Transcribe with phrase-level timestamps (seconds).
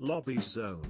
[0.00, 0.80] Lobby Zone.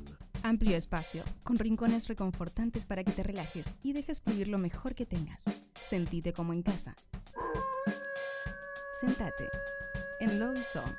[0.45, 5.05] Amplio espacio, con rincones reconfortantes para que te relajes y dejes fluir lo mejor que
[5.05, 5.43] tengas.
[5.75, 6.95] Sentite como en casa.
[9.01, 9.49] Sentate
[10.21, 10.95] en Lobby Zone.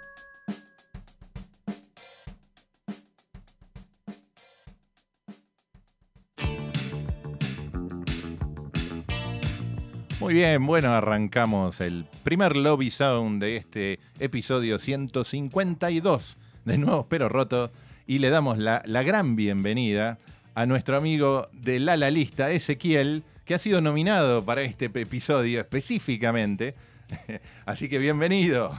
[10.19, 17.29] Muy bien, bueno, arrancamos el primer Lobby Sound de este episodio 152 de Nuevos Pero
[17.29, 17.71] Roto
[18.07, 20.17] y le damos la, gran bienvenida
[20.55, 25.59] a nuestro amigo de La La Lista, Ezequiel, que ha sido nominado para este episodio
[25.59, 26.75] específicamente.
[27.65, 28.71] Así que bienvenido.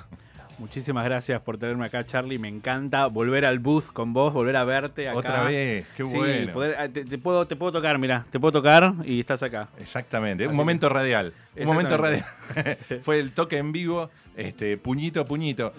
[0.58, 2.38] Muchísimas gracias por tenerme acá, Charlie.
[2.38, 5.18] Me encanta volver al booth con vos, volver a verte acá.
[5.18, 6.52] Otra vez, qué Sí, bueno.
[6.52, 9.68] poder- ah, te, te puedo, te puedo tocar, mira, te puedo tocar y estás acá.
[9.78, 11.32] Exactamente, un momento radial.
[11.56, 12.24] Un momento radial.
[13.02, 15.72] Fue el toque en vivo, este, puñito a puñito.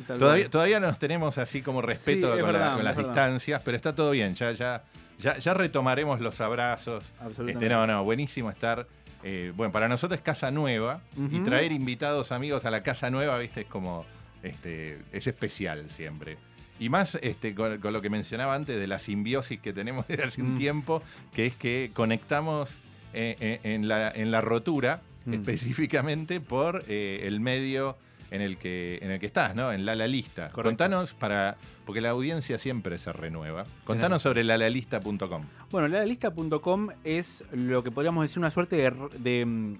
[0.49, 3.09] Todavía, nos tenemos así como respeto Sí, con, la- verdad, con las verdad.
[3.11, 4.35] distancias, pero está todo bien.
[4.35, 4.83] Ya, ya,
[5.19, 7.03] ya, ya retomaremos los abrazos.
[7.19, 7.51] Absolutamente.
[7.65, 8.85] Este, no, no, buenísimo estar.
[9.25, 10.99] eh, bueno, para nosotros es casa nueva
[11.31, 14.05] y traer invitados amigos a la casa nueva, viste, es como
[14.43, 16.37] este, es especial siempre.
[16.79, 20.23] Y más este, con, con lo que mencionaba antes de la simbiosis que tenemos desde
[20.23, 20.57] hace un Mm.
[20.57, 21.01] tiempo,
[21.33, 22.69] que es que conectamos
[23.13, 25.35] eh, eh, en, la, en la rotura Mm.
[25.35, 27.95] específicamente por eh, el medio
[28.29, 29.71] en el que en el que estás, ¿no?
[29.71, 30.49] En la la lista.
[30.49, 30.63] Correcto.
[30.63, 31.55] Contanos para
[31.85, 33.63] porque la audiencia siempre se renueva.
[33.85, 35.45] Contanos sobre lalalista.com.
[35.71, 38.75] Bueno, lalalista.com es lo que podríamos decir una suerte
[39.19, 39.75] de, mm,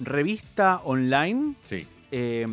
[0.00, 1.86] revista online Sí.
[2.10, 2.46] eh,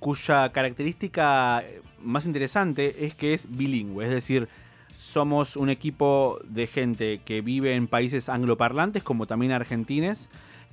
[0.00, 1.62] cuya característica
[2.02, 4.48] más interesante es que es bilingüe, es decir,
[4.96, 10.28] somos un equipo de gente que vive en países angloparlantes como también argentines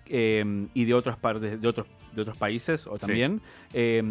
[0.08, 3.42] eh, y de otras partes de otros de otros países o también
[3.74, 4.02] eh,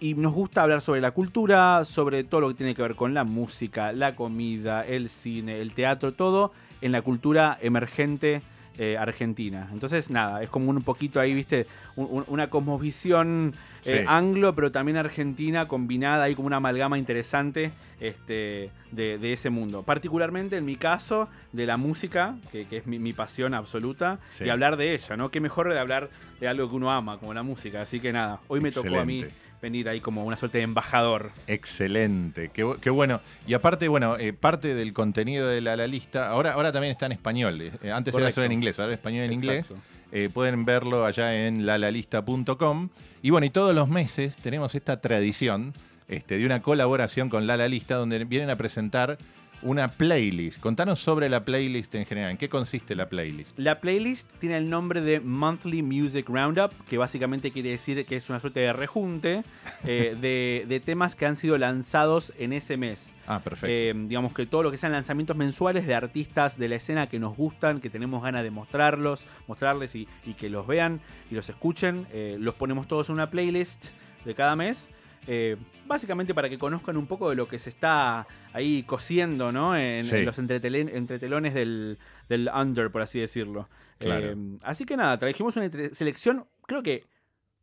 [0.00, 3.14] y nos gusta hablar sobre la cultura sobre todo lo que tiene que ver con
[3.14, 8.42] la música la comida el cine el teatro todo en la cultura emergente
[8.78, 11.66] eh, argentina entonces nada es como un poquito ahí viste
[11.96, 14.04] un- un- una cosmovisión eh, Sí.
[14.06, 19.82] anglo, pero también argentina, combinada ahí como una amalgama interesante este, de, de ese mundo.
[19.82, 24.44] Particularmente en mi caso, de la música, que, que es mi, mi pasión absoluta, Sí.
[24.44, 25.30] y hablar de ella, ¿no?
[25.32, 27.82] Qué mejor de hablar de algo que uno ama, como la música.
[27.82, 29.24] Así que nada, hoy me tocó a mí.
[29.62, 31.30] Venir ahí como una suerte de embajador.
[31.46, 33.20] Excelente, qué, bu- qué bueno.
[33.46, 37.06] Y aparte, bueno, eh, parte del contenido de la, la lista, ahora, ahora también está
[37.06, 37.60] en español.
[37.60, 39.66] eh, antes era solo en inglés, ahora español en inglés.
[40.10, 42.88] Eh, pueden verlo allá en lalalista.com.
[43.22, 45.72] Y bueno, y todos los meses tenemos esta tradición
[46.08, 49.16] este, de una colaboración con La La Lista, donde vienen a presentar
[49.62, 50.60] una playlist.
[50.60, 52.32] Contanos sobre la playlist en general.
[52.32, 53.58] ¿En qué consiste la playlist?
[53.58, 58.28] La playlist tiene el nombre de Monthly Music Roundup, que básicamente quiere decir que es
[58.28, 59.44] una suerte de rejunte
[59.84, 63.14] eh, de, de temas que han sido lanzados en ese mes.
[63.26, 63.68] Ah, perfecto.
[63.68, 67.18] Eh, digamos que todo lo que sean lanzamientos mensuales de artistas de la escena que
[67.18, 71.00] nos gustan, que tenemos ganas de mostrarlos, mostrarles y, y que los vean
[71.30, 73.86] y los escuchen, eh, los ponemos todos en una playlist
[74.24, 74.90] de cada mes.
[75.26, 79.76] Eh, básicamente para que conozcan un poco de lo que se está ahí cosiendo, ¿no?
[79.76, 80.16] En, Sí.
[80.16, 81.98] en los entretelones del,
[82.28, 83.68] del under, por así decirlo.
[83.98, 84.32] Claro.
[84.32, 87.04] Eh, así que nada, trajimos una selección, creo que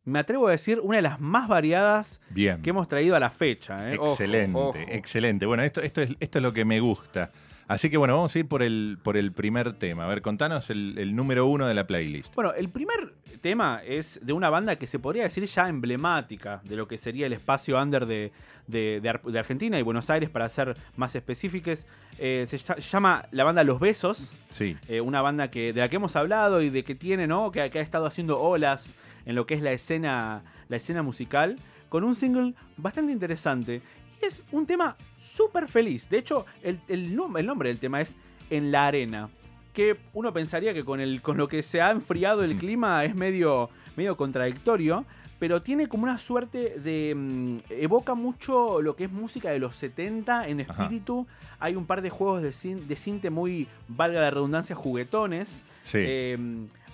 [0.04, 2.62] me atrevo a decir, una de las más variadas Bien.
[2.62, 3.92] que hemos traído a la fecha.
[3.92, 3.98] ¿eh?
[3.98, 4.74] Ojo, Excelente, ojo.
[4.88, 5.44] excelente.
[5.46, 7.30] Bueno, esto, esto, es, esto es lo que me gusta.
[7.70, 10.04] Así que bueno, vamos a ir por el, por el primer tema.
[10.04, 12.34] A ver, contanos el, el número uno de la playlist.
[12.34, 16.74] Bueno, el primer tema es de una banda que se podría decir ya emblemática de
[16.74, 18.32] lo que sería el espacio under de,
[18.66, 21.86] de- de Ar- de Argentina y Buenos Aires, para ser más específicos.
[22.18, 25.88] Eh, se lla- llama la banda Los Besos, Sí, eh, una banda que, de la
[25.88, 27.52] que hemos hablado y de que tiene, ¿no?
[27.52, 28.96] Que, que ha estado haciendo olas
[29.26, 31.56] en lo que es la escena, la escena musical,
[31.88, 33.80] con un single bastante interesante.
[34.20, 36.08] Es un tema súper feliz.
[36.08, 38.16] De hecho, el, el el nombre del tema es
[38.50, 39.30] En la Arena.
[39.72, 43.14] Que uno pensaría que con, el, con lo que se ha enfriado el clima es
[43.14, 45.04] medio, medio contradictorio.
[45.40, 47.14] Pero tiene como una suerte de.
[47.16, 50.82] mm, evoca mucho lo que es música de los 70 en Ajá.
[50.84, 51.26] espíritu.
[51.58, 55.64] Hay un par de juegos de, cin- de cinte muy, valga la redundancia, juguetones.
[55.82, 55.98] sí.
[56.00, 56.38] Eh,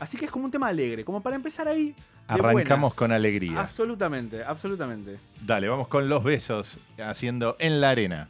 [0.01, 1.95] así que es como un tema alegre, como para empezar ahí.
[2.29, 2.95] Arrancamos buenas.
[2.95, 3.61] con alegría.
[3.61, 5.19] Absolutamente, absolutamente.
[5.43, 8.29] Dale, vamos con los besos haciendo en la arena.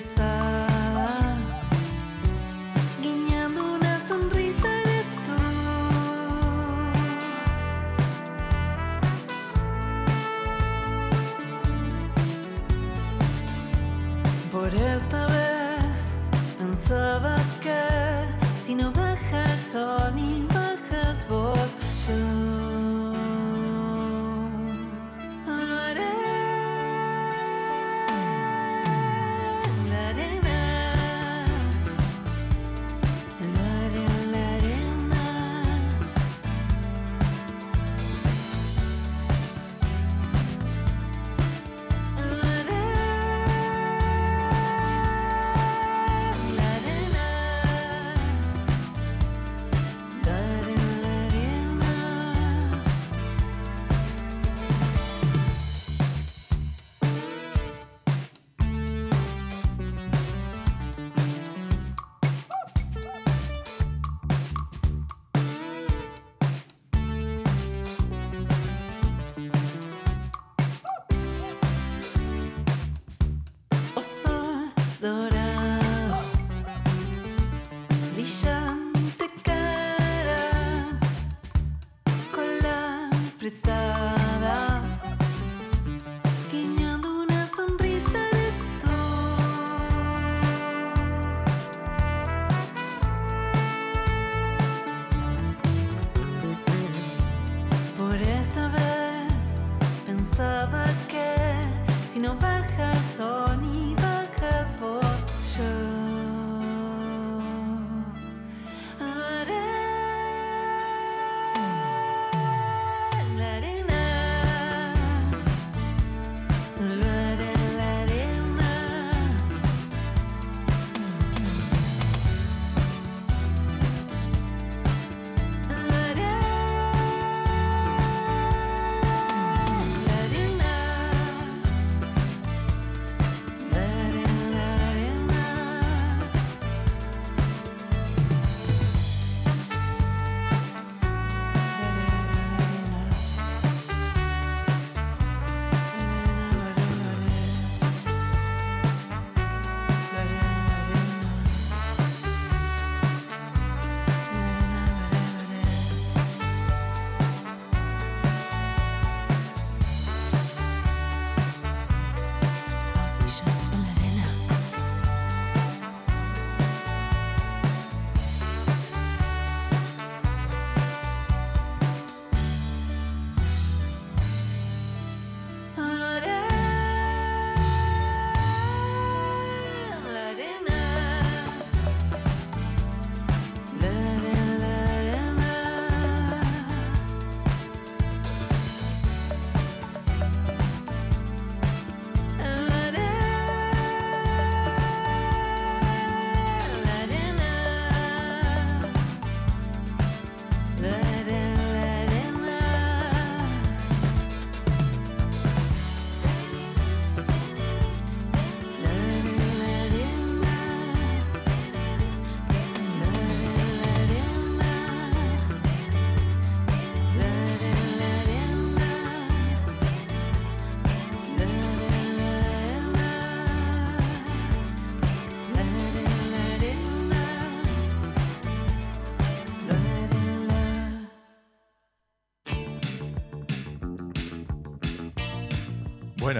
[0.00, 0.29] this.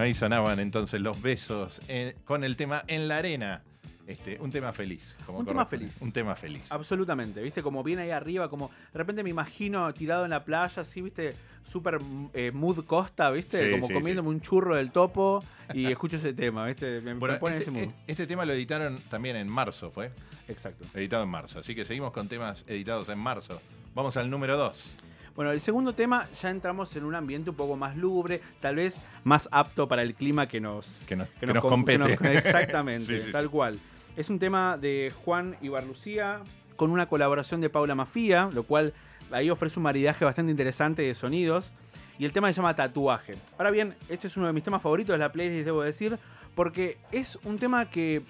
[0.00, 3.62] Bueno, ahí sonaban entonces los besos eh, con el tema En la arena.
[4.07, 5.14] Este, un tema feliz.
[5.26, 6.00] como Un tema feliz.
[6.00, 6.62] Un tema feliz.
[6.71, 7.62] Absolutamente, ¿viste?
[7.62, 11.35] Como viene ahí arriba, como de repente me imagino tirado en la playa, así, ¿viste?
[11.66, 11.99] Súper
[12.33, 13.62] eh, mood costa, ¿viste?
[13.62, 17.02] Sí, como sí, comiéndome un churro del topo y escucho ese tema, ¿viste?
[17.02, 17.92] Me, me Bueno, pone este, ese mood.
[18.07, 20.11] este tema lo editaron también en marzo, ¿fue?
[20.49, 20.87] Exacto.
[20.95, 21.59] Editado en marzo.
[21.59, 23.61] Así que seguimos con temas editados en marzo.
[23.95, 24.97] Vamos al número 2.
[25.37, 29.00] Bueno, el segundo tema ya entramos en un ambiente un poco más lúgubre, tal vez
[29.25, 31.99] más apto para el clima que nos, Que nos, que que nos com- que compete.
[31.99, 33.78] nos- exactamente, Sí, sí, tal cual.
[34.16, 36.40] Es un tema de Juan Ibarlucía
[36.76, 38.92] con una colaboración de Paula Mafía, lo cual
[39.30, 41.72] ahí ofrece un maridaje bastante interesante de sonidos.
[42.18, 43.34] y el tema se llama tatuaje.
[43.56, 46.18] Ahora bien, este es uno de mis temas favoritos de la playlist, debo decir,
[46.54, 48.22] porque es un tema que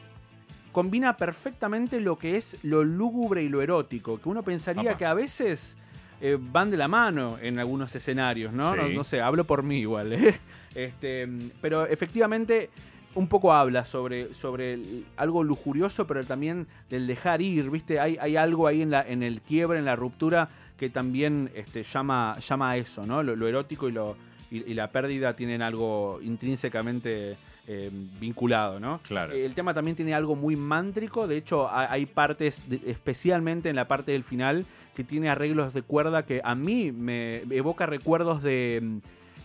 [0.70, 5.14] combina perfectamente lo que es lo lúgubre y lo erótico, que uno pensaría que a
[5.14, 5.76] veces
[6.20, 8.72] eh, van de la mano en algunos escenarios, ¿no?
[8.72, 8.78] Sí.
[8.78, 10.38] No, no sé, hablo por mí igual, ¿eh?
[10.74, 11.28] Este,
[11.60, 12.70] pero efectivamente
[13.14, 17.98] un poco habla sobre, sobre el- algo lujurioso, pero también del dejar ir, ¿viste?
[17.98, 20.48] Hay, hay algo ahí en, la, en el quiebre, en la ruptura,
[20.78, 23.22] que también este, llama, llama a eso, ¿no?
[23.22, 24.16] Lo, lo erótico y, lo,
[24.50, 27.36] y, y la pérdida tienen algo intrínsecamente
[27.66, 29.00] eh, vinculado, ¿no?
[29.06, 29.32] Claro.
[29.32, 33.86] El tema también tiene algo muy mántrico, de hecho ha- hay partes, especialmente en la
[33.88, 38.80] parte del final, que tiene arreglos de cuerda que a mí me evoca recuerdos de
[38.82, 38.98] mm,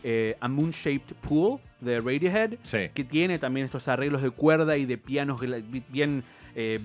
[0.03, 2.89] eh, A Moon Shaped Pool de Radiohead, Sí.
[2.93, 5.39] que tiene también estos arreglos de cuerda y de pianos
[5.89, 6.23] bien...
[6.55, 6.79] eh,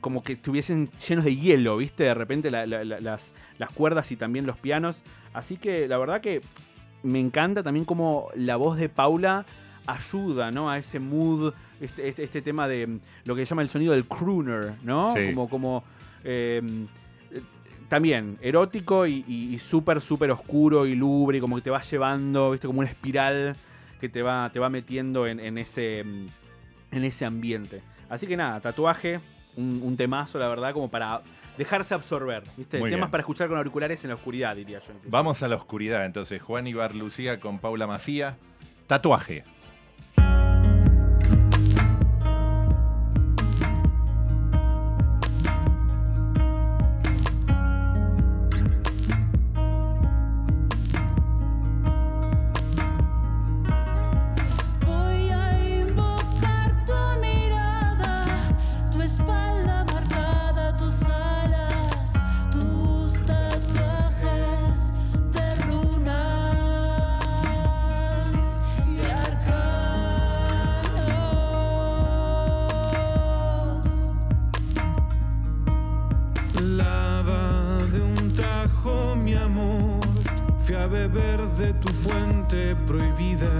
[0.00, 2.04] como que estuviesen llenos de hielo, ¿viste?
[2.04, 5.02] De repente la- la- la- las, las cuerdas y también los pianos.
[5.34, 6.40] Así que la verdad que
[7.02, 9.44] me encanta también como la voz de Paula
[9.86, 10.70] ayuda, ¿no?
[10.70, 13.92] A ese mood, este, este, este tema de mm, lo que se llama el sonido
[13.92, 15.14] del crooner, ¿no?
[15.16, 15.26] Sí.
[15.34, 15.84] Como, como
[16.22, 16.62] eh,
[17.88, 22.50] también erótico y, y- y súper, súper oscuro y lubre, como que te va llevando,
[22.50, 22.66] ¿viste?
[22.66, 23.56] Como una espiral
[24.00, 26.26] que te va, te va metiendo en, en ese, mm,
[26.96, 27.82] en ese ambiente.
[28.08, 29.20] Así que nada, tatuaje,
[29.56, 31.22] un, un temazo, la verdad, como para
[31.56, 32.78] dejarse absorber, ¿viste?
[32.78, 33.10] Muy Temas bien.
[33.10, 34.92] para escuchar con auriculares en la oscuridad, diría yo.
[34.92, 35.10] incluso.
[35.10, 36.40] Vamos a la oscuridad entonces.
[36.40, 38.36] Juan Ibar Lucía con Paula Mafía.
[38.86, 39.44] Tatuaje.
[80.88, 83.52] Beber de tu fuente prohibida.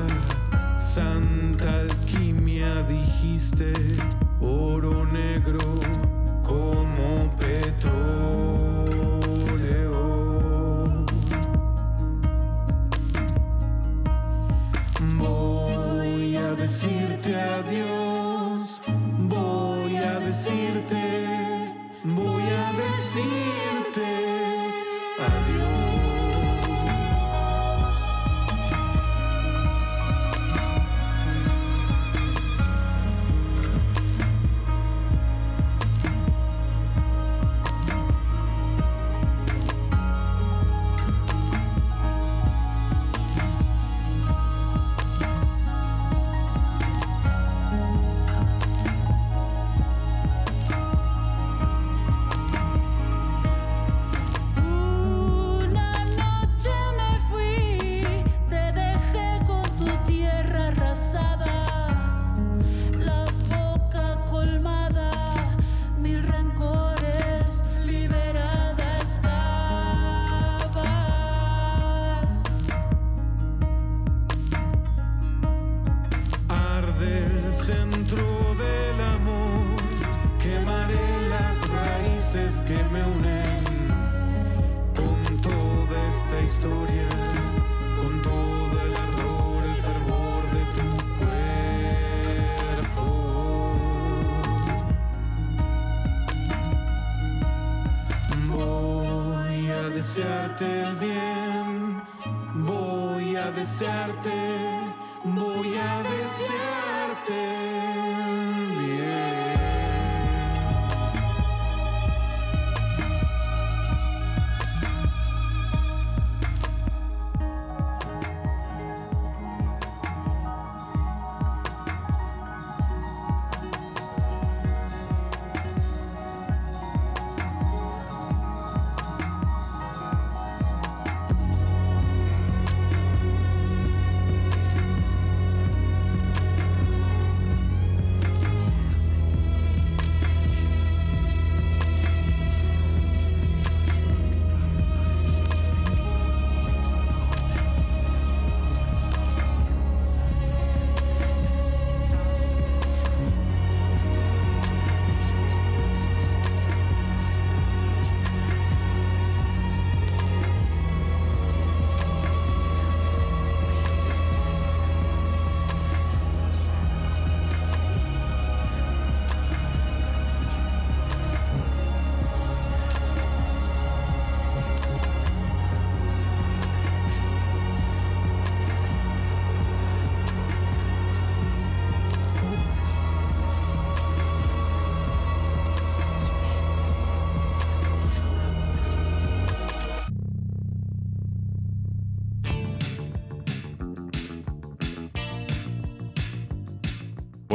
[0.79, 3.73] Santa alquimia dijiste,
[4.41, 5.61] oro negro
[6.43, 6.88] como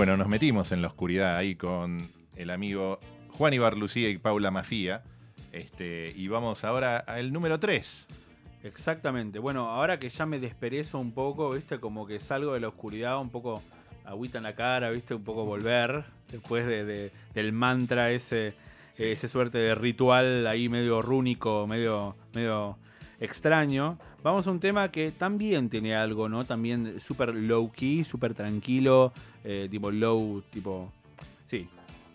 [0.06, 3.00] bueno, nos metimos en la oscuridad ahí con el amigo
[3.38, 5.02] Juan Ibar Lucía y Paula Mafía.
[5.54, 8.08] Este, y vamos ahora al número 3.
[8.66, 9.40] Exactamente.
[9.40, 11.80] Bueno, ahora que ya me desperezo un poco, ¿viste?
[11.80, 13.64] Como que salgo de la oscuridad, un poco
[14.04, 15.14] agüita en la cara, ¿viste?
[15.16, 18.56] Un poco volver después de, de- del mantra ese,
[18.92, 19.06] Sí.
[19.06, 22.78] ese suerte de ritual ahí medio rúnico, medio, medio
[23.22, 23.98] extraño.
[24.24, 26.46] Vamos a un tema que también tiene algo, ¿no?
[26.46, 29.12] También súper low key, súper tranquilo,
[29.44, 30.92] eh, tipo low, tipo...
[31.46, 31.68] Sí.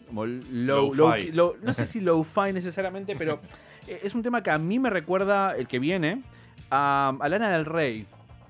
[0.07, 3.40] Como low, low, no sé si low fi necesariamente, pero
[3.87, 6.23] eh, es un tema que a mí me recuerda, el que viene,
[6.71, 8.07] a, a Lana del Rey,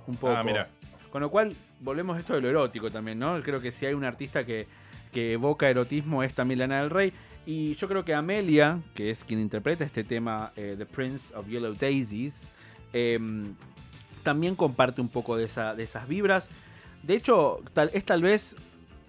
[0.06, 0.34] un poco.
[0.36, 0.68] Ah, mira.
[1.10, 3.40] Con lo cual, volvemos a esto de lo erótico también, ¿no?
[3.42, 4.68] Creo que si hay un artista que,
[5.12, 7.12] que evoca erotismo es también Lana del Rey.
[7.44, 11.48] Y yo creo que Amelia, que es quien interpreta este tema, eh, The Prince of
[11.48, 12.52] Yellow Daisies,
[12.92, 13.54] em,
[14.22, 16.48] también comparte un poco de, esa- de esas vibras.
[17.02, 18.56] De hecho, tal, es tal vez,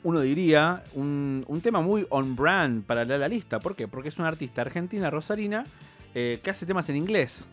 [0.04, 3.60] uno diría, un, un tema muy on brand para la, la lista.
[3.60, 3.88] ¿Por qué?
[3.88, 5.66] Porque es una artista argentina, Rosarina,
[6.16, 7.50] eh, que hace temas en inglés.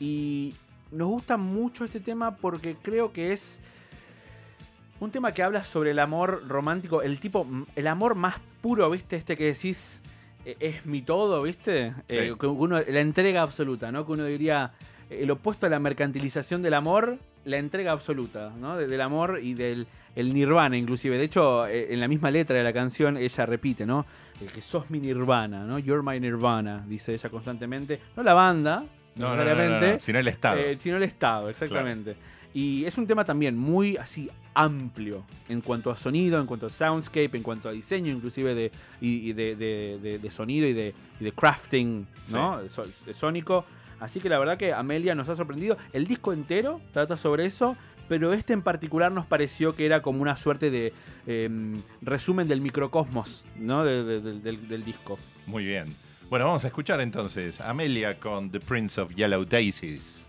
[0.00, 0.54] Y
[0.90, 3.60] nos gusta mucho este tema porque creo que es
[5.00, 9.16] un tema que habla sobre el amor romántico, el tipo, el amor más puro, ¿viste?
[9.16, 10.00] Este que decís,
[10.44, 11.92] eh, es mi todo, ¿viste?
[12.08, 12.16] Sí.
[12.16, 14.06] Eh, que uno, la entrega absoluta, ¿no?
[14.06, 14.72] Que uno diría,
[15.10, 18.76] el opuesto a la mercantilización del amor, la entrega absoluta, ¿no?
[18.76, 19.86] De- del amor y del
[20.16, 21.18] el nirvana, inclusive.
[21.18, 24.06] De hecho, eh, en la misma letra de la canción, ella repite, ¿no?
[24.40, 25.78] El que sos mi nirvana, ¿no?
[25.78, 28.00] You're my nirvana, dice ella constantemente.
[28.16, 28.84] No la banda,
[29.16, 29.94] No, no, no, no, necesariamente.
[29.94, 30.60] no, sino el Estado.
[30.60, 32.16] Eh, sino el Estado, exactamente.
[32.54, 36.70] Y es un tema también muy así amplio en cuanto a sonido, en cuanto a
[36.70, 40.72] soundscape, en cuanto a diseño inclusive de, y, y de, de- de- de sonido y
[40.72, 42.60] de, y de crafting, ¿no?
[42.68, 43.64] So- sónico.
[44.04, 45.76] Así que la verdad que Amelia nos ha sorprendido.
[45.92, 47.76] El disco entero trata sobre eso,
[48.08, 50.92] pero este en particular nos pareció que era como una suerte de
[51.26, 53.82] em, resumen del microcosmos, ¿no?
[53.84, 55.18] De- de- del- disco.
[55.46, 55.94] Muy bien.
[56.28, 60.28] Bueno, vamos a escuchar entonces Amelia con The Prince of Yellow Daisies.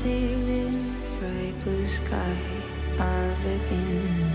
[0.00, 2.36] Ceiling, bright blue sky
[2.98, 4.32] of beginning.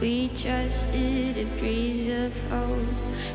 [0.00, 2.88] We trusted a breeze of hope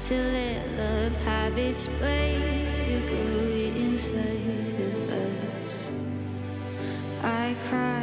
[0.09, 2.75] to let love have its place.
[2.87, 5.13] You grew it inside of
[5.53, 5.87] us.
[7.21, 7.96] I cry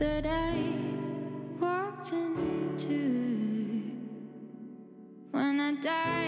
[0.00, 0.54] that I
[1.60, 3.82] walked into.
[5.30, 6.19] When I died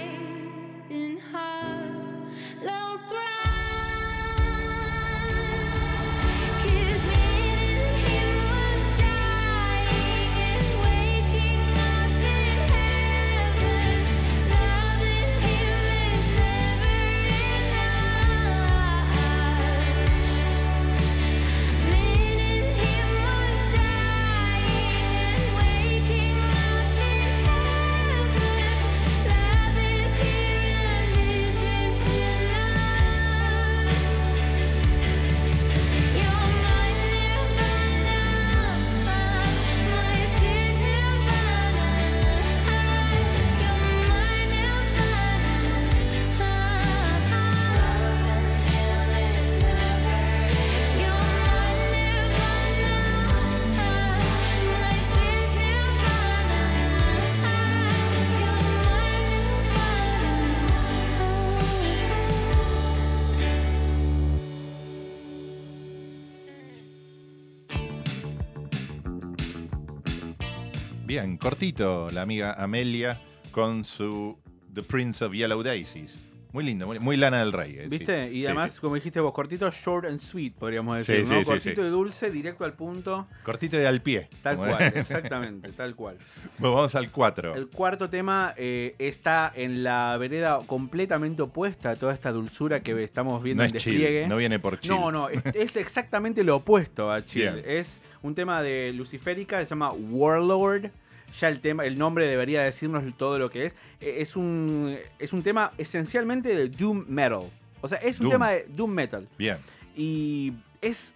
[71.23, 73.21] Bien, cortito, la amiga Amelia
[73.53, 74.37] con su
[74.75, 76.19] The Prince of Yellow Daisies.
[76.51, 77.77] Muy lindo, muy, muy lana del rey.
[77.79, 77.99] eh, sí.
[77.99, 78.33] ¿Viste?
[78.33, 78.81] Y además, sí.
[78.81, 81.45] como dijiste vos, cortito, short and sweet, podríamos decir, ¿no?
[81.45, 83.29] cortito y dulce, directo al punto.
[83.45, 84.31] Cortito y al pie.
[84.43, 86.17] Tal cual, exactamente, tal cual.
[86.59, 87.55] Bueno, vamos al 4.
[87.55, 93.01] El cuarto tema eh, está en la vereda completamente opuesta a toda esta dulzura que
[93.05, 94.27] estamos viendo No en es chill, despliegue.
[94.27, 94.91] no viene por chill.
[94.91, 97.43] No, no, es, es exactamente lo opuesto a chill.
[97.53, 97.65] Bien.
[97.65, 100.91] Es un tema de Luciférica, se llama Warlord.
[101.41, 103.73] Ya el tema, el nombre debería decirnos todo lo que es.
[104.01, 107.43] Eh, Es un, es un tema esencialmente de Doom Metal.
[107.81, 108.33] O sea, es un Doom.
[108.33, 109.29] tema de Doom Metal.
[109.39, 109.57] Bien.
[109.97, 111.15] Y es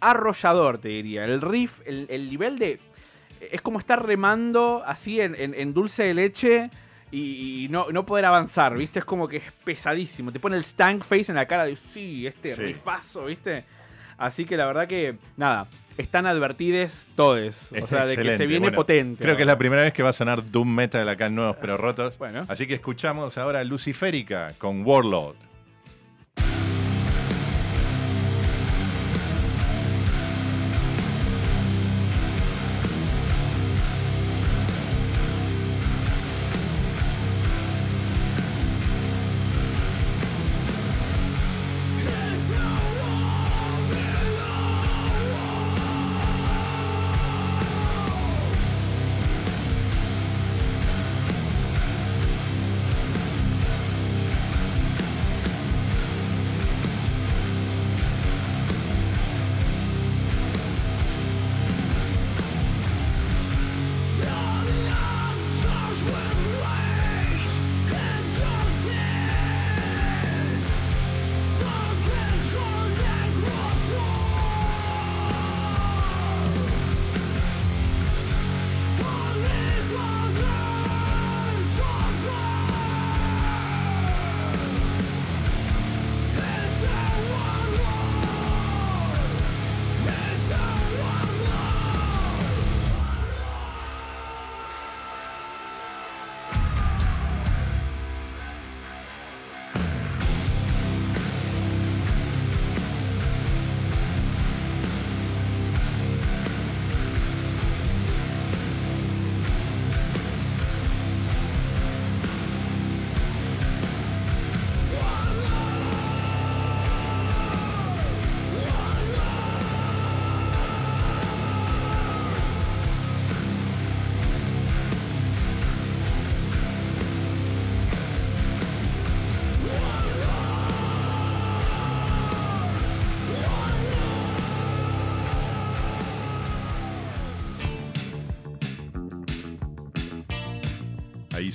[0.00, 1.24] arrollador, te diría.
[1.24, 2.80] El riff, el, el nivel de.
[3.50, 6.70] Es como estar remando así en, en- en dulce de leche
[7.10, 8.98] y, y no, no poder avanzar, ¿viste?
[9.00, 10.32] Es como que es pesadísimo.
[10.32, 12.62] Te pone el stank face en la cara de, sí, este Sí.
[12.62, 13.64] rifazo, ¿viste?
[14.16, 17.70] Así que la verdad que, nada, están advertides todes.
[17.80, 19.22] O sea, de que se viene Bueno, potente.
[19.22, 21.56] Creo que es la primera vez que va a sonar Doom Metal acá en Nuevos
[21.60, 22.18] Pero Rotos.
[22.18, 22.44] Bueno.
[22.48, 25.45] Así que escuchamos ahora Luciférica con Warlord.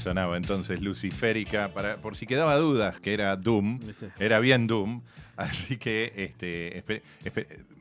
[0.01, 3.79] Sonaba entonces Luciférica, para, por si quedaba dudas que era Doom,
[4.19, 5.01] era bien Doom.
[5.37, 6.83] Así que este,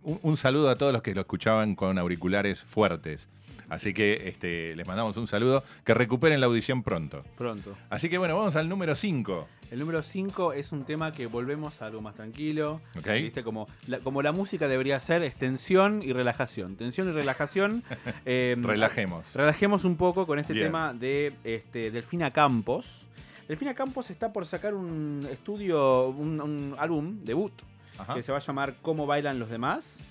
[0.03, 3.29] un saludo a todos los que lo escuchaban con auriculares fuertes.
[3.71, 7.25] Así que este, les mandamos un saludo, que recuperen la audición pronto.
[7.37, 7.77] Pronto.
[7.89, 9.49] Así que bueno, vamos al número 5.
[9.71, 12.81] El número 5 es un tema que volvemos a algo más tranquilo.
[12.99, 13.07] Ok.
[13.13, 13.45] ¿Viste?
[13.45, 16.75] Como la, como la música debería ser, es tensión y relajación.
[16.77, 17.85] Tensión y relajación.
[18.27, 19.33] eh, Relajemos.
[19.33, 20.67] Relajemos un poco con este Bien.
[20.67, 23.07] tema de este, Delfina Campos.
[23.47, 27.53] Delfina Campos está por sacar un estudio, un, un álbum debut
[27.99, 28.15] Ajá.
[28.15, 30.03] que se va a llamar Cómo bailan los demás.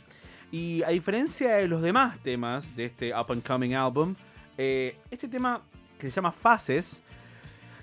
[0.52, 4.16] Y a diferencia de los demás temas de este up and coming album,
[4.58, 5.62] eh, este tema
[6.00, 7.04] que se llama Fases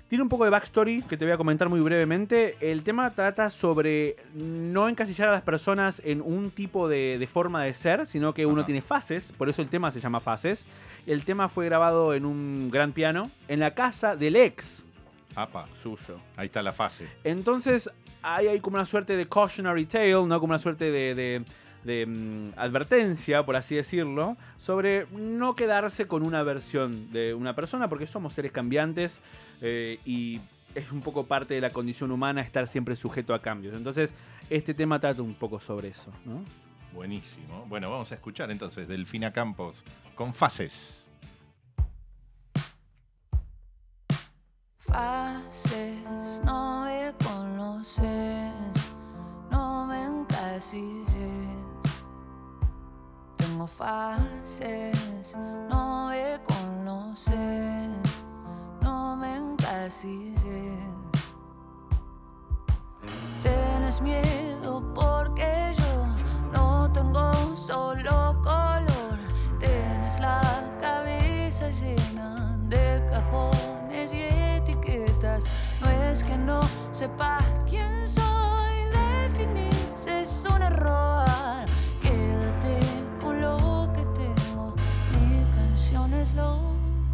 [0.09, 2.55] tiene un poco de backstory que te voy a comentar muy brevemente.
[2.61, 7.63] El tema trata sobre no encasillar a las personas en un tipo de, de forma
[7.63, 8.65] de ser, sino que uno Ajá.
[8.67, 10.65] tiene fases, por eso el tema se llama Fases.
[11.05, 14.85] El tema fue grabado en un gran piano en la casa del ex
[15.35, 16.19] Apa, suyo.
[16.37, 17.05] ahí está la fase.
[17.25, 17.89] Entonces
[18.21, 20.39] hay, hay como una suerte de cautionary tale, ¿no?
[20.39, 21.43] Como una suerte de, de-
[21.87, 27.89] de, mm, advertencia, por así decirlo, sobre no quedarse con una versión de una persona,
[27.89, 29.21] porque somos seres cambiantes
[29.61, 30.39] eh, y
[30.75, 33.75] es un poco parte de la condición humana estar siempre sujeto a cambios.
[33.75, 34.13] Entonces,
[34.49, 36.43] este tema trata un poco sobre eso, ¿no?
[36.93, 37.65] Buenísimo.
[37.67, 39.83] Bueno, vamos a escuchar entonces Delfina Campos
[40.15, 40.93] con fases.
[44.79, 46.01] Fases,
[46.45, 48.51] no me conoces,
[49.51, 50.07] no me.
[53.57, 55.35] Tengo fases,
[55.67, 57.89] no me conoces,
[58.83, 60.35] no me encasilles.
[63.41, 66.05] Tienes miedo porque yo
[66.53, 69.17] no tengo un solo color.
[69.57, 70.39] Tienes la
[70.79, 75.45] cabeza llena de cajones y etiquetas.
[75.81, 81.26] No es que no sepa quién soy, definirse es un error.
[86.27, 86.59] Es lo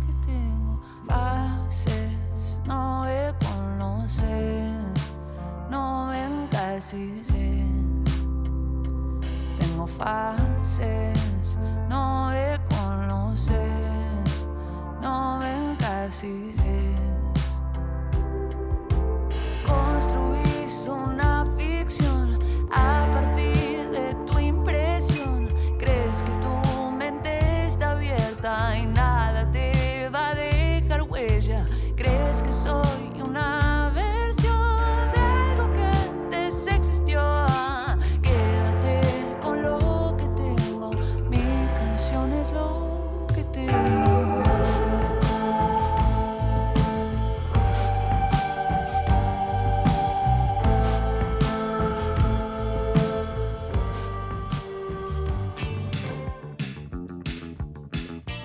[0.06, 0.82] que tengo.
[1.08, 5.12] Fases, no me conoces,
[5.70, 7.66] no me encasises.
[9.60, 11.58] Tengo fases,
[11.90, 14.48] no me conoces,
[15.02, 17.03] no me encasises.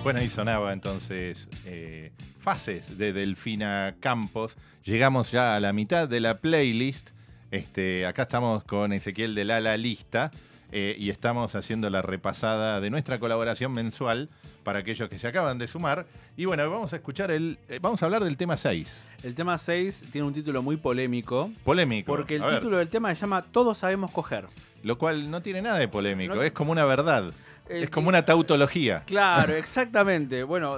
[0.09, 4.57] Bueno, ahí sonaba entonces eh, fases de Delfina Campos.
[4.83, 7.11] Llegamos ya a la mitad de la playlist.
[7.51, 10.31] Este, acá estamos con Ezequiel de Lala Lista
[10.71, 14.29] eh, y estamos haciendo la repasada de nuestra colaboración mensual
[14.63, 16.07] para aquellos que se acaban de sumar.
[16.35, 17.59] Y bueno, vamos a escuchar el.
[17.67, 19.05] eh, vamos a hablar del tema 6.
[19.21, 21.51] El tema 6 tiene un título muy polémico.
[21.63, 22.07] Polémico.
[22.11, 24.47] Porque el A ver, título del tema se llama Todos sabemos coger.
[24.81, 27.31] Lo cual no tiene nada de polémico, No- es como una verdad.
[27.69, 29.03] Es como una tautología.
[29.05, 30.43] Claro, exactamente.
[30.43, 30.77] Bueno,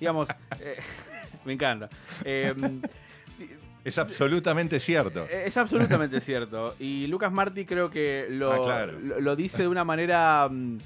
[0.00, 0.28] digamos,
[0.60, 0.76] eh,
[1.44, 1.88] me encanta.
[2.24, 2.54] Eh,
[3.84, 5.26] Es absolutamente cierto.
[5.30, 6.74] es absolutamente cierto.
[6.80, 8.92] Y Lucas Martí creo que lo, Ah, claro.
[9.00, 10.78] lo, lo dice de una manera mm,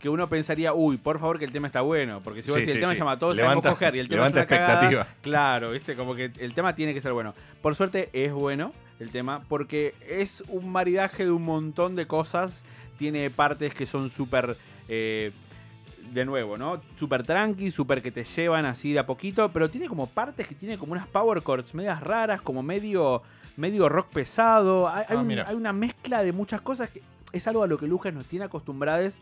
[0.00, 2.20] que uno pensaría, uy, por favor que el tema está bueno.
[2.24, 2.96] Porque si vos Sí, decís, el tema sí.
[2.96, 5.06] se llama Todos Levanta- sabemos coger y el tema es levanta una cagada, expectativa.
[5.20, 7.34] Claro, viste, como que el tema tiene que ser bueno.
[7.60, 12.62] Por suerte es bueno el tema porque es un maridaje de un montón de cosas.
[12.98, 14.56] Tiene partes que son súper...
[14.88, 15.32] eh,
[16.12, 16.80] de nuevo, ¿no?
[16.98, 20.54] Súper tranqui, súper que te llevan así de a poquito, pero tiene como partes que
[20.54, 23.22] tiene como unas power chords medias raras, como medio,
[23.56, 24.88] medio rock pesado.
[24.88, 25.44] Hay, hay Ah, un- mira.
[25.48, 28.44] hay una mezcla de muchas cosas que es algo a lo que Lucas nos tiene
[28.44, 29.18] acostumbrados,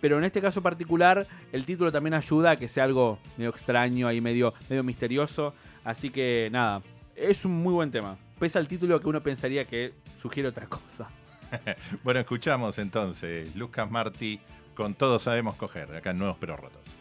[0.00, 4.10] pero en este caso particular el título también ayuda a que sea algo medio extraño
[4.10, 5.54] y medio, medio misterioso.
[5.84, 6.82] Así que nada,
[7.14, 8.16] es un muy buen tema.
[8.40, 11.08] Pese al título que uno pensaría que sugiere otra cosa.
[12.02, 14.40] Bueno, escuchamos entonces Lucas Martí
[14.74, 16.98] con Todos Sabemos Coger, acá en Nuevos Pero Rotos.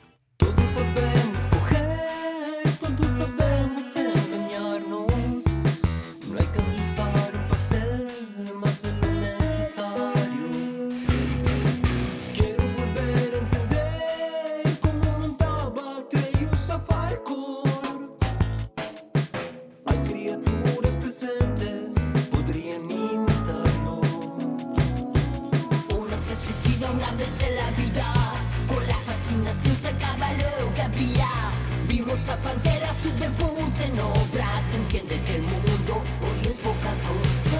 [32.13, 37.58] Vimos a Pantera su debut en obras Entiende que el mundo hoy es poca cosa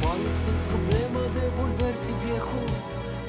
[0.00, 2.60] ¿Cuál es el problema de volverse viejo?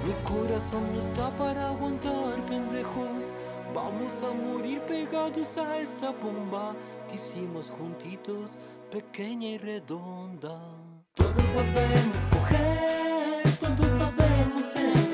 [0.05, 3.33] Mi corazón no está para aguantar pendejos.
[3.73, 6.75] Vamos a morir pegados a esta bomba
[7.09, 8.59] que hicimos juntitos,
[8.91, 10.59] pequeña y redonda.
[11.15, 15.06] Todos sabemos coger, todos sabemos engañarnos.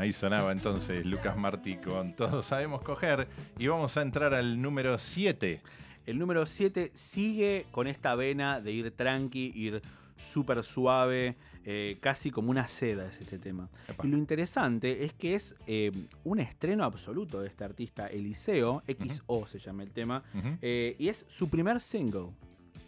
[0.00, 4.62] Bueno, ahí sonaba entonces Lucas Martí con Todos Sabemos Coger y vamos a entrar al
[4.62, 5.60] número 7.
[6.06, 9.82] El número 7 sigue con esta vena de ir tranqui, ir
[10.16, 11.36] súper suave,
[11.66, 13.68] eh, casi como una seda es este tema.
[13.88, 14.06] Epa.
[14.06, 15.92] Y lo interesante es que es eh,
[16.24, 20.22] un estreno absoluto de este artista, Eliseo, XO se llama el tema,
[20.62, 22.30] eh, y es su primer single.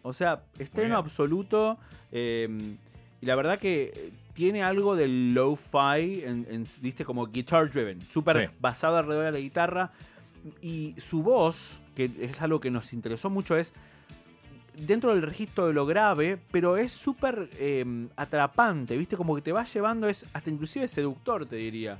[0.00, 1.78] O sea, estreno absoluto.
[2.10, 8.48] Y la verdad que tiene algo del lo-fi, en, en- viste, como guitar driven, súper
[8.48, 8.54] Sí.
[8.60, 9.92] basado alrededor de la guitarra.
[10.60, 13.72] Y su voz, que es algo que nos interesó mucho, es
[14.74, 19.16] dentro del registro de lo grave, pero es súper eh, atrapante, ¿viste?
[19.16, 21.98] Como que te va llevando, es hasta inclusive seductor, te diría.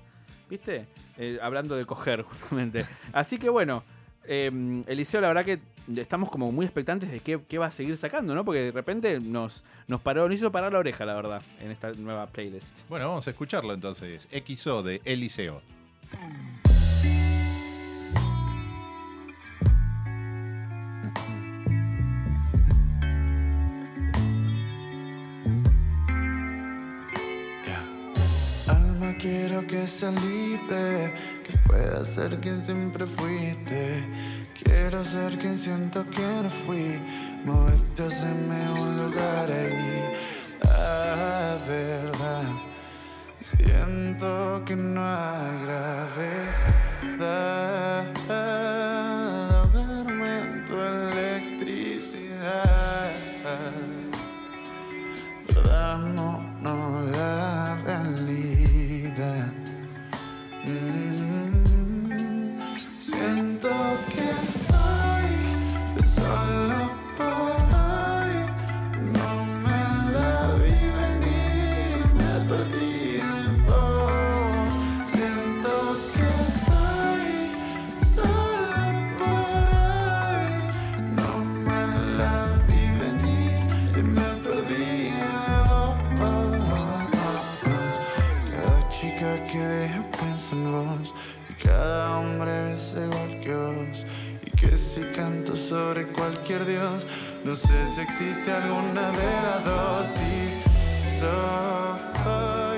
[0.48, 0.86] ¿Viste?
[1.18, 2.84] Eh, hablando de coger, justamente.
[3.12, 3.84] Así que bueno,
[4.26, 5.60] eh, Eliseo, la verdad que
[5.96, 8.44] estamos como muy expectantes de qué, qué va a seguir sacando, ¿no?
[8.44, 11.92] Porque de repente nos, nos paró, nos hizo parar la oreja, la verdad, en esta
[11.92, 12.80] nueva playlist.
[12.88, 14.28] Bueno, vamos a escucharlo entonces.
[14.30, 15.62] XO de Eliseo.
[28.68, 31.12] Alma, quiero que sea libre,
[31.66, 34.04] pueda ser quien siempre fuiste.
[34.62, 37.00] Quiero ser quien siento que no fui,
[37.44, 40.14] moverte, hacerme un lugar ahí.
[40.62, 42.44] La verdad,
[43.40, 45.64] siento que no hay
[47.18, 48.01] gravedad.
[96.60, 97.06] Dios.
[97.44, 100.08] No sé si existe alguna de las dos.
[100.16, 100.62] Y
[101.18, 102.71] soy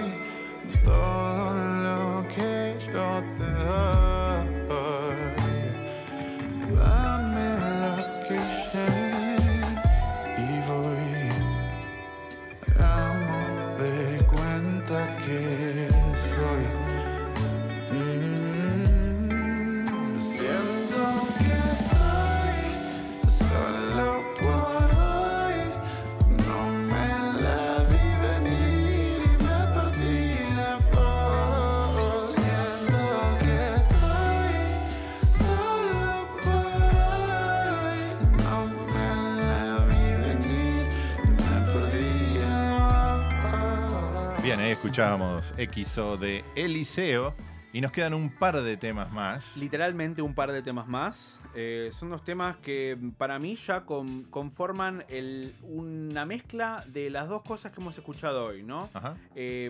[44.99, 47.35] escuchábamos XO de Eliseo.
[47.73, 49.45] Y nos quedan un par de temas más.
[49.57, 51.41] Literalmente un par de temas más.
[51.57, 57.29] Eh, son dos temas que para mí ya con- conforman el- una mezcla de las
[57.29, 58.89] dos cosas que hemos escuchado hoy, ¿no?
[58.95, 59.17] Ajá.
[59.35, 59.69] Eh,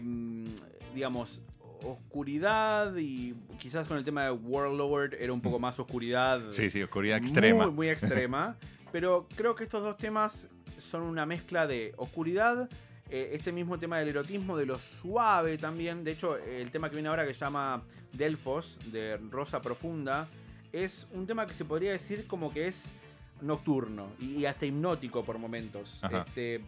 [0.94, 1.40] digamos,
[1.82, 6.42] oscuridad y quizás con el tema de Warlord era un poco más oscuridad.
[6.52, 7.64] Sí, sí, oscuridad extrema.
[7.64, 8.56] Muy, muy extrema.
[8.92, 12.68] pero creo que estos dos temas son una mezcla de oscuridad,
[13.14, 16.02] eh, este mismo tema del erotismo, de lo suave también.
[16.04, 20.26] De hecho, el tema que viene ahora que se llama Delfos, de Rosa Profunda,
[20.72, 22.94] es un tema que se podría decir como que es
[23.40, 26.02] nocturno y hasta hipnótico por momentos.
[26.02, 26.24] Ajá.
[26.26, 26.60] Este,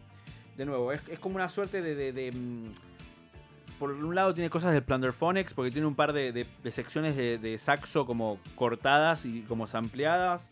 [0.57, 1.94] de nuevo, es, es como una suerte de...
[1.94, 2.70] de- de, mm,
[3.78, 7.14] por un lado tiene cosas de Plunderphonics, porque tiene un par de, de- de secciones
[7.14, 10.49] de, de saxo como cortadas y como sampleadas.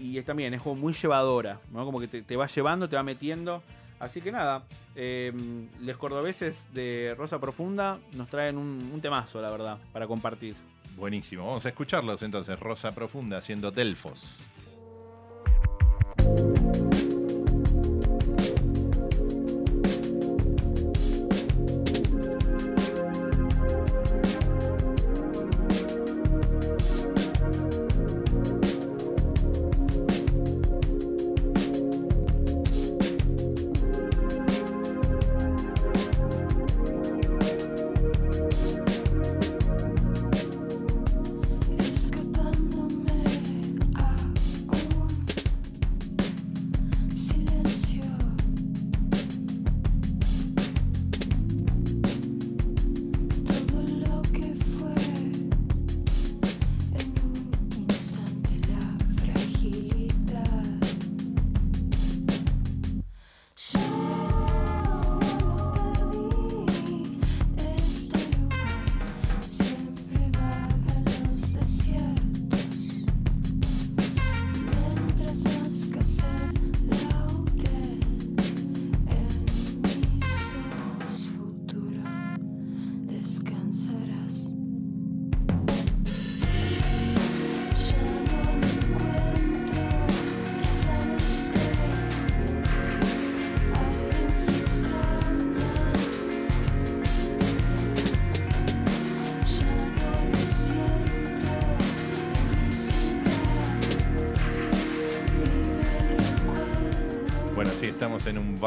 [0.00, 1.84] Y es también, es como muy llevadora, ¿no?
[1.84, 3.62] Como que te, te va llevando, te va metiendo.
[3.98, 5.32] Así que nada, eh,
[5.80, 10.54] Les Cordobeses de Rosa Profunda nos traen un, un temazo, la verdad, para compartir.
[10.96, 11.46] Buenísimo.
[11.46, 12.58] Vamos a escucharlos entonces.
[12.58, 14.38] Rosa Profunda haciendo Delfos.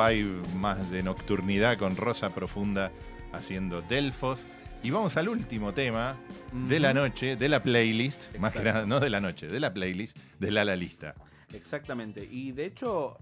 [0.07, 2.91] 5 más de nocturnidad con Rosa Profunda
[3.33, 4.45] haciendo Delfos.
[4.81, 6.15] Y vamos al último tema
[6.53, 9.73] de la noche, de la playlist, más que nada, no de la noche, de la
[9.73, 11.15] playlist, de la, la lista.
[11.53, 12.25] Exactamente.
[12.31, 13.17] Y de hecho,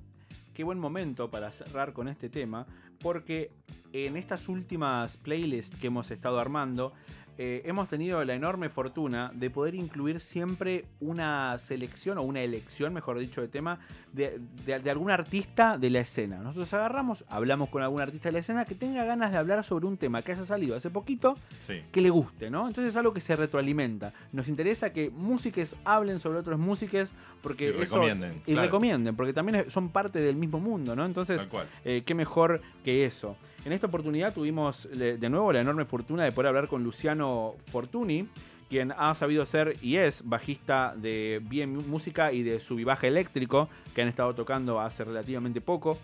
[0.53, 2.67] qué buen momento para cerrar con este tema,
[2.99, 3.49] porque
[3.91, 6.93] en estas últimas playlists que hemos estado armando,
[7.37, 12.93] eh, hemos tenido la enorme fortuna de poder incluir siempre una selección o una elección,
[12.93, 13.79] mejor dicho, de tema
[14.13, 16.37] de, de- de algún artista de la escena.
[16.39, 19.85] Nosotros agarramos, hablamos con algún artista de la escena que tenga ganas de hablar sobre
[19.85, 21.81] un tema que haya salido hace poquito Sí.
[21.91, 22.67] que le guste, ¿no?
[22.67, 24.13] Entonces es algo que se retroalimenta.
[24.31, 28.61] Nos interesa que músiques hablen sobre otros músiques porque Y eso- recomienden, y claro.
[28.63, 31.05] recomienden, porque también son parte del mismo mundo, ¿no?
[31.05, 31.47] Entonces,
[31.85, 33.37] eh, qué mejor que eso.
[33.65, 38.27] En esta oportunidad tuvimos de nuevo la enorme fortuna de poder hablar con Luciano Fortuny,
[38.69, 44.01] quien ha sabido ser y es bajista de Bien Música y de Subibaja Eléctrico, que
[44.01, 45.97] han estado tocando hace relativamente poco.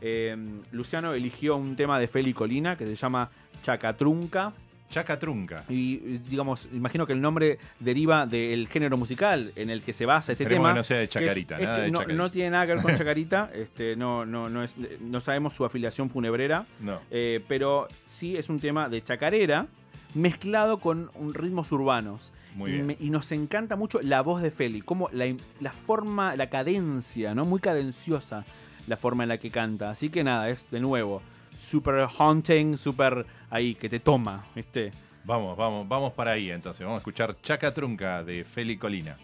[0.00, 0.36] Eh,
[0.72, 3.30] Luciano eligió un tema de Feli Colina que se llama
[3.62, 4.52] Chacatrunca.
[4.90, 5.64] Chaca Trunca.
[5.68, 5.96] Y
[6.28, 10.44] digamos, imagino que el nombre deriva del género musical en el que se basa este
[10.44, 10.74] Esperemos tema.
[10.74, 12.22] que no sea de Chacarita, es nada de no, Chacarita.
[12.22, 15.64] no tiene nada que ver con Chacarita, este, no, no, no, es, no sabemos su
[15.64, 17.00] afiliación funebrera, No.
[17.10, 19.66] eh, pero sí es un tema de chacarera
[20.14, 22.32] mezclado con ritmos urbanos.
[22.56, 22.96] Muy y, bien.
[22.98, 27.44] y nos encanta mucho la voz de Feli, como la, la forma, la cadencia, ¿no?
[27.44, 28.44] Muy cadenciosa
[28.88, 29.90] la forma en la que canta.
[29.90, 31.22] Así que nada, es de nuevo,
[31.56, 34.92] super haunting, super ahí, que te toma, ¿viste?
[35.24, 36.80] Vamos, vamos, vamos para ahí entonces.
[36.80, 39.18] Vamos a escuchar Chaca Trunca de Feli Colina.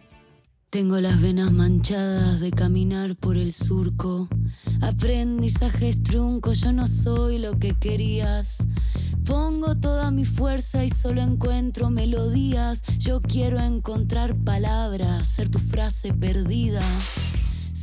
[0.69, 4.29] Tengo las venas manchadas de caminar por el surco.
[4.83, 8.67] Aprendizajes truncos, yo no soy lo que querías.
[9.25, 12.83] Pongo toda mi fuerza y solo encuentro melodías.
[12.99, 16.83] Yo quiero encontrar palabras, ser tu frase perdida.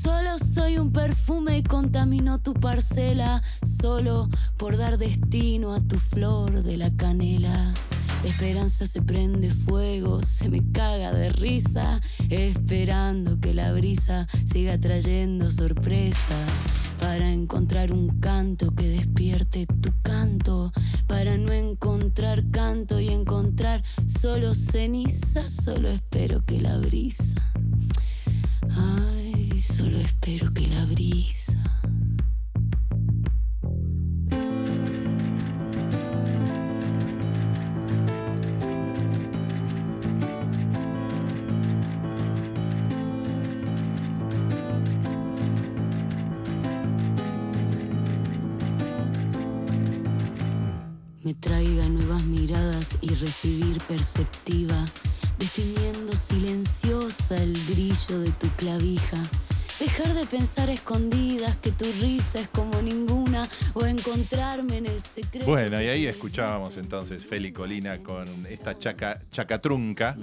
[0.04, 4.28] Solo soy un perfume y contamino tu parcela, solo
[4.58, 7.74] por dar destino a tu flor de la canela.
[8.22, 14.78] La esperanza se prende fuego, se me caga de risa, esperando que la brisa siga
[14.78, 16.51] trayendo sorpresas.
[16.99, 20.74] Para encontrar un canto que despierte tu canto,
[21.08, 27.36] para no encontrar canto y encontrar solo ceniza, solo espero que la brisa.
[30.04, 31.58] Espero que la brisa.
[51.24, 54.84] me traiga nuevas miradas y recibir perceptiva,
[55.39, 59.24] definiendo silenciosa el brillo de tu clavija.
[59.80, 65.01] Dejar de pensar a escondidas que tu risa es como ninguna o encontrarme en el
[65.01, 65.47] secreto.
[65.47, 70.15] Bueno, y ahí escuchábamos entonces Feli Colina con esta chaca, chacatrunca,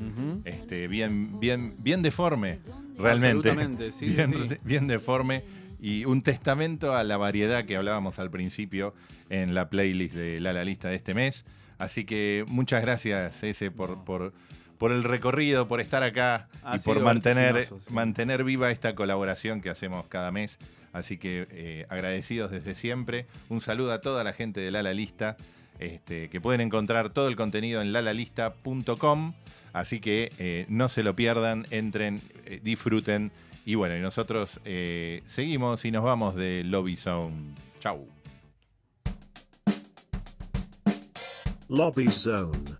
[0.44, 2.60] este, bien, bien, bien deforme,
[2.96, 3.50] realmente.
[3.50, 4.56] Absolutamente, sí, sí, bien, sí.
[4.62, 5.42] bien deforme.
[5.80, 8.94] Y un testamento a la variedad que hablábamos al principio
[9.30, 11.44] en la playlist de la, la lista de este mes.
[11.78, 14.34] Así que muchas gracias, ese, por, por,
[14.80, 17.74] por el recorrido, por estar acá Ha y por mantener, sí.
[17.90, 20.56] mantener viva esta colaboración que hacemos cada mes.
[20.94, 23.26] Así que eh, agradecidos desde siempre.
[23.50, 25.36] Un saludo a toda la gente de Lala Lista,
[25.78, 29.34] este, que pueden encontrar todo el contenido en lalalista.com.
[29.74, 33.32] Así que eh, no se lo pierdan, entren, eh, disfruten.
[33.66, 37.54] Y bueno, y nosotros eh, seguimos y nos vamos de Lobby Zone.
[37.80, 38.08] Chau.
[41.68, 42.79] Lobby Zone.